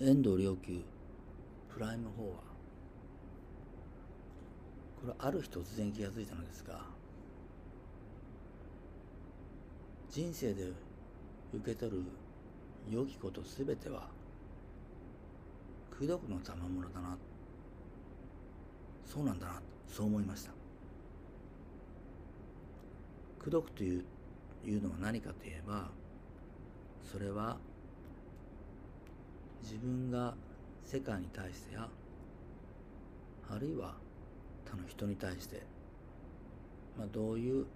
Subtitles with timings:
[0.00, 0.80] 遠藤良久
[1.74, 2.36] プライム4は。
[5.00, 6.80] これある日突然気がついたのですが
[10.08, 10.70] 人生で
[11.52, 12.02] 受け取る
[12.88, 14.08] 良きことすべては
[15.96, 17.18] 功徳の賜物だな。
[19.04, 19.60] そうなんだな。
[19.88, 20.52] そう思いました。
[23.40, 24.04] 功徳という
[24.64, 25.90] いうのは何かといえば
[27.02, 27.56] それは
[29.62, 30.34] 自分が
[30.84, 31.88] 世界に対してや
[33.50, 33.94] あるいは
[34.64, 35.62] 他の人に対して、
[36.96, 37.66] まあ、どういう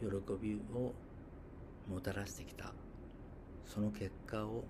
[0.00, 0.06] 喜
[0.40, 0.92] びを
[1.90, 2.72] もたらしてきた
[3.64, 4.64] その結果を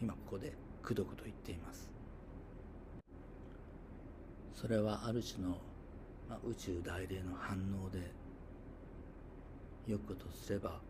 [0.00, 0.52] 今ここで
[0.82, 1.90] 功徳と言っています。
[4.54, 5.58] それはある種の、
[6.28, 7.98] まあ、宇宙大霊の反応で
[9.86, 10.80] よくとすれば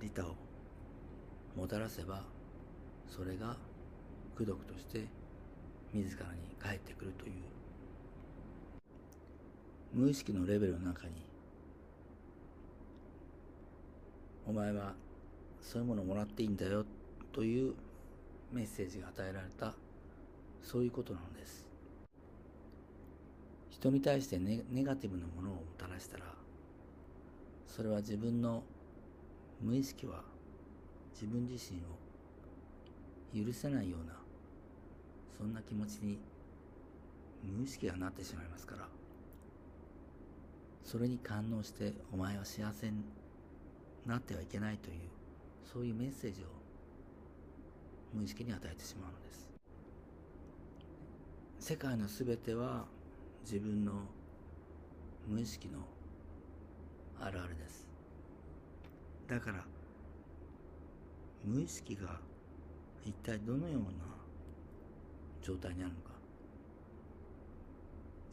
[0.00, 0.34] 利他を
[1.56, 2.22] もたらせば
[3.08, 3.56] それが
[4.34, 5.06] 功徳として
[5.92, 7.32] 自らに返ってくるという。
[9.92, 11.12] 無意識のレベルの中に
[14.46, 14.94] お前は
[15.60, 16.86] そういうものをもらっていいんだよ
[17.30, 17.74] という
[18.50, 19.74] メッセージが与えられた
[20.62, 21.68] そういうことなのです。
[23.68, 26.24] 人に対してネネガティブなものをもたらしたら
[27.66, 28.62] それは自分の
[29.60, 30.22] 無意識は
[31.12, 34.14] 自分自身を許せないような
[35.38, 36.18] そんな気持ちに
[37.42, 38.86] 無意識がなってしまいますから
[40.84, 43.04] それに感応してお前は幸せに
[44.06, 44.96] なってはいけないという
[45.72, 46.44] そういうメッセージを
[48.12, 49.48] 無意識に与えてしまうのです。
[51.58, 52.84] 世界の全ては
[53.44, 53.92] 自分の
[55.26, 55.78] 無意識の
[57.20, 57.88] あるあるです。
[59.28, 59.64] だから
[61.44, 62.20] 無意識が
[63.04, 63.88] 一体どのような
[65.42, 66.10] 状態にあるのか。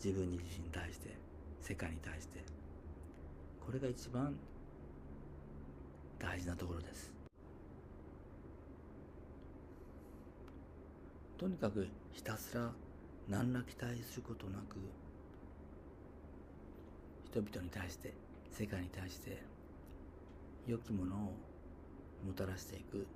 [0.03, 1.17] 自分自身に対して
[1.61, 2.43] 世界に対して。
[3.65, 4.35] これが一番
[6.17, 7.13] 大事なところです。
[11.37, 12.71] とにかくひたすら
[13.29, 14.77] 何ら期待することなく
[17.31, 18.13] 人々に対して
[18.51, 19.41] 世界に対して
[20.67, 21.48] 良きものを
[22.25, 23.07] もたらしていく。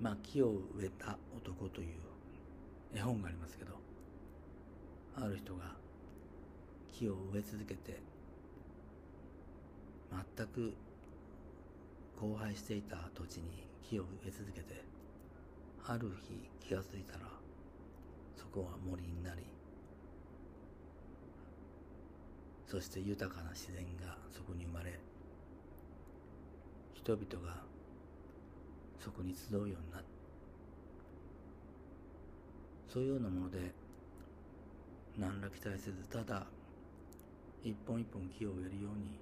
[0.00, 1.88] まあ木を植えた男という
[2.94, 3.72] 絵本がありますけど
[5.16, 5.74] ある人が
[6.92, 8.00] 木を植え続けて
[10.36, 10.74] 全く
[12.20, 14.84] 荒廃していた土地に木を植え続けて
[15.84, 17.20] ある日気が付いたら
[18.36, 19.42] そこは森になり
[22.66, 24.98] そして豊かな自然がそこに生まれ
[27.02, 27.54] 人々が
[28.98, 30.04] そこに集うようになった
[32.92, 33.72] そういうようなもので
[35.16, 36.46] 何ら期待せずただ
[37.62, 39.18] 一本一本木を植えるように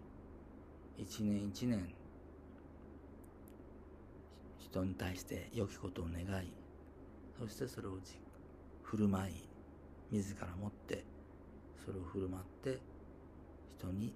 [0.98, 1.94] 一年一年
[4.58, 6.52] 人に対して良きことを願い
[7.38, 7.98] そしてそれを
[8.82, 9.34] 振る舞い
[10.10, 11.04] 自ら持って
[11.84, 12.78] それを振る舞って
[13.78, 14.14] 人に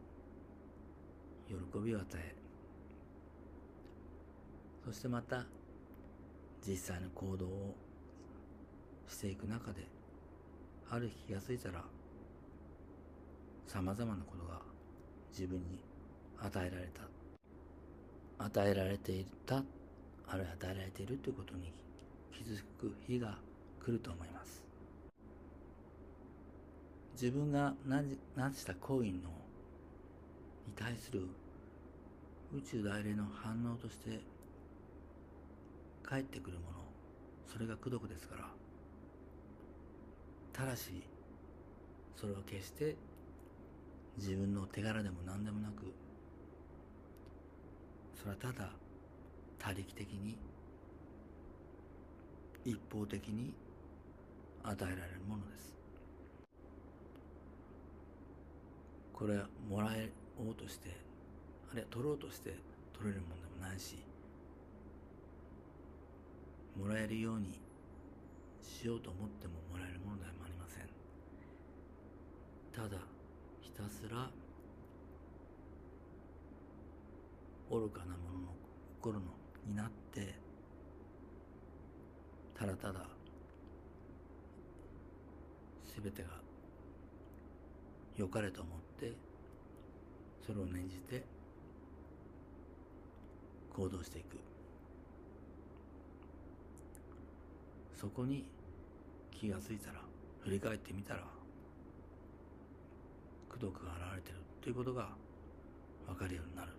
[1.49, 2.40] 喜びを与え
[4.85, 5.45] そしてまた
[6.67, 7.77] 実際の行動を
[9.09, 9.87] していく中で
[10.91, 11.85] ある日気がついたら
[13.67, 14.61] さまざまなことが
[15.31, 15.79] 自分に
[16.39, 17.03] 与えられた。
[18.43, 19.63] 与えられていた
[20.27, 21.73] あるいは与えられているということに
[22.33, 23.37] 気づく日が
[23.85, 24.63] 来ると思います。
[27.13, 28.03] 自分がな
[28.51, 29.13] した行為のに
[30.75, 31.27] 対する
[32.57, 34.21] 宇宙大霊の反応として
[36.11, 36.79] 返ってくるもの
[37.47, 38.49] それが功徳ですから
[40.53, 41.05] ただし
[42.17, 42.97] それは決して
[44.19, 45.95] 自分の手柄でも何でもなく
[48.19, 48.71] それはただ
[49.61, 50.37] 他力的に
[52.65, 53.55] 一方的に
[54.65, 55.75] 与えられるものです。
[59.15, 60.89] これはもらえおうとして
[61.71, 62.55] あるいは取ろうとして
[62.93, 63.97] 取れるものでもないし
[66.81, 67.61] もらえるように
[68.63, 70.89] しようと思ってももらえるものでもありません。
[72.73, 73.03] ただ
[73.61, 74.31] ひたすら
[77.71, 78.49] 愚かなものの
[79.01, 79.27] 心の
[79.67, 80.35] になって
[82.59, 83.07] ただただ
[86.03, 86.29] 全てが
[88.17, 89.13] 良かれと思って
[90.47, 91.25] それを念じて
[93.77, 94.50] 行動していく。
[98.01, 98.47] そこに
[99.31, 100.01] 気がついたら
[100.43, 101.21] 振り返ってみたら
[103.51, 105.11] 功徳が現れてるということが
[106.07, 106.73] 分かるようになる。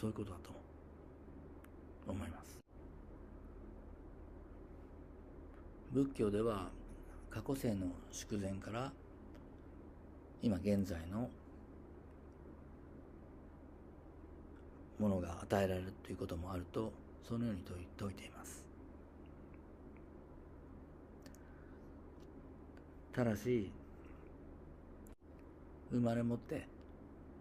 [0.00, 0.50] そういうことだと
[2.08, 2.58] 思います。
[5.92, 6.70] 仏教では
[7.28, 8.92] 過去世の祝前から
[10.40, 11.28] 今現在の
[14.98, 17.60] ものが与えられるということもあるとそのように
[17.98, 18.71] 説いています。
[23.12, 23.70] ただし
[25.90, 26.66] 生まれ持って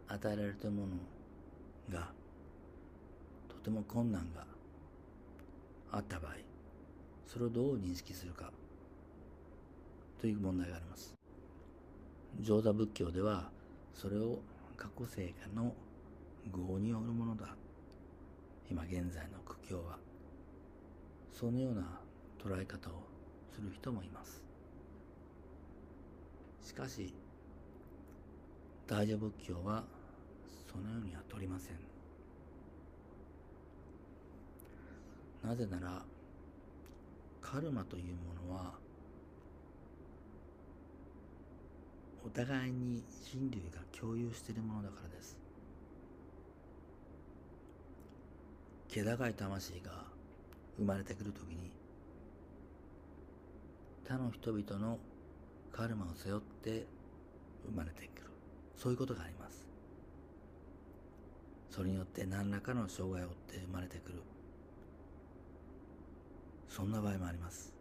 [0.07, 0.97] 与えられたもの
[1.89, 2.12] が
[3.47, 4.45] とても困難が
[5.91, 6.33] あった場合
[7.25, 8.51] それをどう認識するか
[10.19, 11.15] という問題があります。
[12.41, 13.50] 上座仏教では
[13.94, 14.39] それを
[14.77, 15.73] 過去世の
[16.53, 17.56] 業によるものだ。
[18.69, 19.97] 今現在の苦境は
[21.31, 22.00] そのような
[22.44, 23.03] 捉え方を
[23.53, 24.41] する人もいます。
[26.71, 27.13] しかし
[28.88, 29.83] 大乗仏教は
[30.71, 31.75] そのようには取りません。
[35.44, 36.01] なぜなら
[37.41, 38.71] カルマというものは
[42.25, 45.38] お互いに人類が共有しているものだからです。
[48.88, 50.06] 気高い魂が
[50.77, 51.69] 生まれてくるときに
[54.07, 54.97] 他の人々の
[55.71, 56.85] カルマを背負って
[57.65, 58.27] 生まれてくる。
[58.75, 59.68] そういうことがあります。
[61.69, 64.21] それによって何らかの障害を負って生まれてくる。
[66.68, 67.73] そんな場合もあります。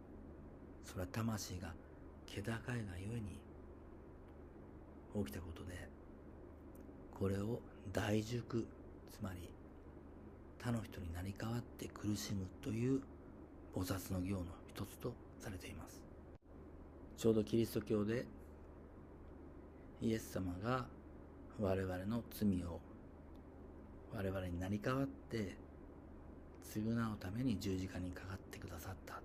[0.85, 1.73] それは魂が
[2.27, 3.41] 気高いがゆえに
[5.25, 5.89] 起きたことで
[7.13, 7.61] これを
[7.93, 8.67] 大熟
[9.11, 9.49] つまり
[10.59, 13.01] 他の人に成り代わって苦しむという
[13.75, 16.10] 菩薩の行の一つとされています。
[17.21, 18.25] ちょうどキリスト教で
[20.01, 20.87] イエス様が
[21.61, 22.81] 我々の罪を
[24.11, 25.55] 我々に成り代わって
[26.65, 29.21] 償うために十字架にかかってくださった。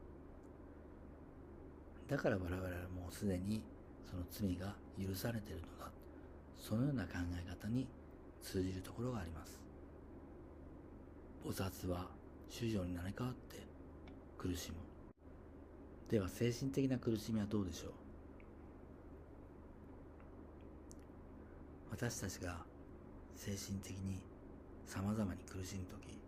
[2.13, 3.63] だから我々はもうすでに
[4.03, 5.89] その罪が許されているのだ。
[6.59, 7.88] そのような考え方に
[8.44, 9.57] 通じるところがあります。
[11.45, 12.09] 菩薩は
[12.50, 13.65] 主情に成り代わって
[14.38, 14.94] 苦しむ。
[16.10, 17.92] では精神的な苦しみはどうでしょう？
[21.92, 22.57] 私たちが
[23.36, 24.22] 精神的に
[24.86, 26.19] さまざまに苦しむ時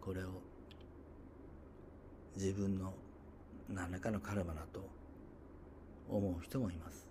[0.00, 0.28] これを
[2.36, 2.94] 自分の
[3.68, 4.88] 何らかのカルマだと
[6.08, 7.06] 思う人もいます。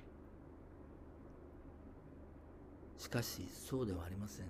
[2.97, 4.45] しかしそうではありません。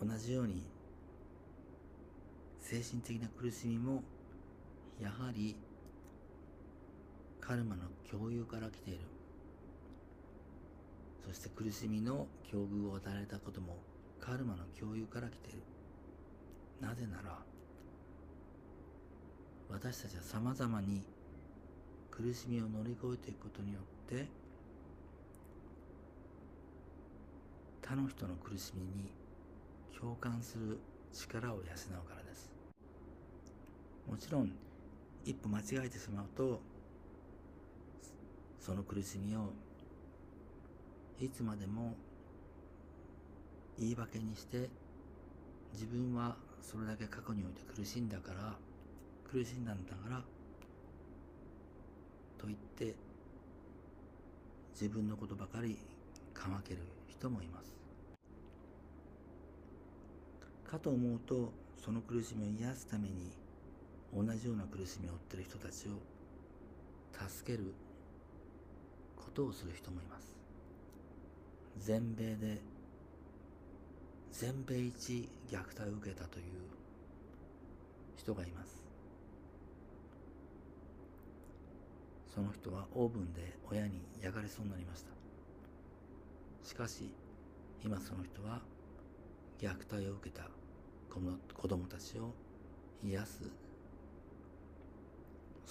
[0.00, 0.64] 同じように
[2.70, 4.04] 精神的な苦しみも
[5.02, 5.56] やはり
[7.40, 9.00] カルマの共有から来ている。
[11.26, 13.76] そして苦しみの境遇を与えたことも
[14.20, 15.62] カルマの共有から来ている。
[16.80, 17.40] なぜなら
[19.68, 21.02] 私たちはさまざまに
[22.08, 24.28] 苦しみを乗り越えていくことによって
[27.82, 29.10] 他の人の苦しみに
[29.98, 30.78] 共感する
[31.12, 32.19] 力を養うから
[34.10, 34.50] もちろん
[35.24, 36.60] 一歩間違えてしまうと
[38.58, 39.52] その苦しみを
[41.20, 41.94] いつまでも
[43.78, 44.68] 言い訳にして
[45.72, 48.56] 自分はそれだけ過去において苦しんだから
[49.30, 50.16] 苦しんだんだから
[52.36, 52.96] と言って
[54.72, 55.78] 自分のことばかり
[56.34, 57.76] かまける人もいます。
[60.64, 63.30] かと思うとその苦しみを癒すために
[64.14, 65.92] 同じような苦しみを負っている人たちを
[67.28, 67.74] 助ける
[69.16, 70.36] ことをする人もいます。
[71.78, 72.60] 全米で
[74.32, 76.44] 全米一虐待を受けたという
[78.16, 78.84] 人がいます。
[82.34, 85.10] その人はオーブンで親に焼かれそうになりました。
[86.66, 87.12] しかし
[87.84, 88.60] 今その人は
[89.58, 90.48] 虐待を受けた
[91.08, 92.32] 子供たちを
[93.02, 93.42] 癒す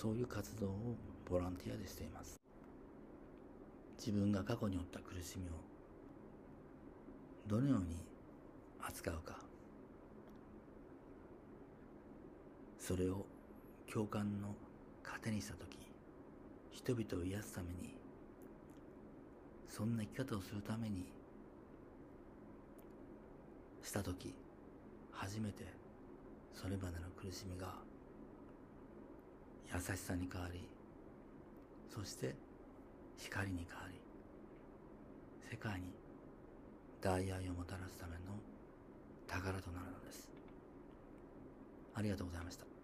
[0.01, 0.95] そういう活動を
[1.29, 2.39] ボランティアでしています。
[3.97, 5.51] 自分が過去に負った苦しみを
[7.47, 7.97] どのように
[8.79, 9.39] 扱うか。
[12.79, 13.25] それを
[13.91, 14.55] 共感の
[15.03, 15.77] 糧にした時
[16.71, 17.93] 人々を癒すために
[19.67, 21.11] そんな生き方をするために
[23.83, 24.33] した時
[25.11, 25.65] 初めて
[26.53, 27.88] それまでの苦しみが
[29.73, 30.67] 優しさに変わり
[31.93, 32.35] そして
[33.17, 33.99] 光に変わり
[35.51, 35.93] 世界に
[37.01, 38.19] 大愛をもたらすための
[39.27, 40.29] 宝となるのです。
[41.93, 42.78] ありがとうございました。